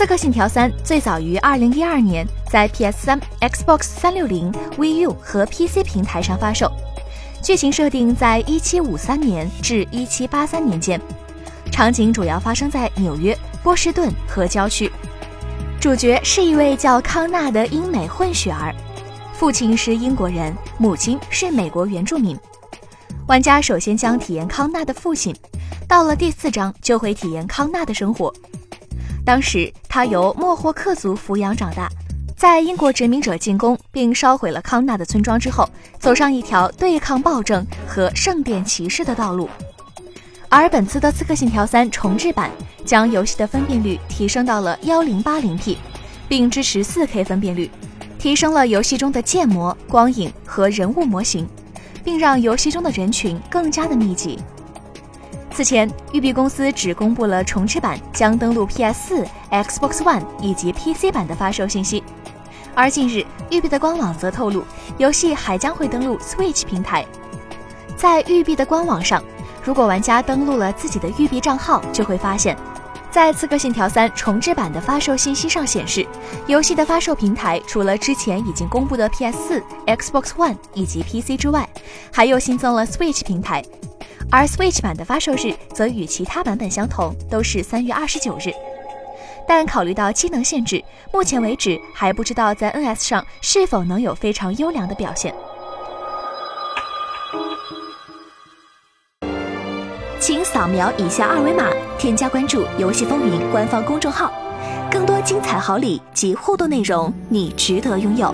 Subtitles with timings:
[0.00, 6.72] 刺客信条三最早于二零一二年在 PS 三、Xbox 三六零、VU 和 PC 平台上发售。
[7.42, 10.98] 剧情设定在一七五三年至一七八三年间，
[11.70, 14.90] 场景主要发生在纽约、波士顿和郊区。
[15.78, 18.74] 主角是一位叫康纳的英美混血儿，
[19.34, 22.34] 父亲是英国人，母亲是美国原住民。
[23.26, 25.36] 玩家首先将体验康纳的父亲，
[25.86, 28.32] 到了第四章就会体验康纳的生活。
[29.30, 31.88] 当时他由莫霍克族抚养长大，
[32.36, 35.70] 在英国殖民者进攻并烧毁了康纳的村庄之后，
[36.00, 39.48] 走上一条对抗暴政和圣殿骑士的道路。
[40.48, 42.50] 而本次的《刺客信条三》重置版
[42.84, 45.78] 将游戏的分辨率提升到了幺零八零 P，
[46.28, 47.70] 并支持四 K 分辨率，
[48.18, 51.48] 提升了游戏中的建模、光影和人物模型，
[52.02, 54.40] 并让游戏中的人群更加的密集。
[55.60, 62.02] 此前，育碧公司只公布了重置版将登陆 PS4、Xbox One 以及 PC 版的发售信息，
[62.74, 64.64] 而近日，育碧的官网则透露，
[64.96, 67.04] 游戏还将会登陆 Switch 平台。
[67.94, 69.22] 在育碧的官网上，
[69.62, 72.56] 如果玩家登录了自己的育碧账号，就会发现，
[73.10, 76.06] 在《刺客信条3》重置版的发售信息上显示，
[76.46, 81.68] 游戏的发售平台除了之前已经公布的 PS4、Xbox One 以及 PC 之外，
[82.10, 83.62] 还又新增了 Switch 平台。
[84.30, 88.52] 而 Switch 版的发售日则与其他版本相同，都是三月二十九日。
[89.48, 95.34] 但考虑到机能限制，目前为止还不知道在 NS 上是否能有非常优良的表现。
[100.20, 104.32] 请扫描以下二维码，添加关注“游戏风云”官方公众号，
[104.90, 108.32] 更多精彩好礼及互动内容，你值得拥有。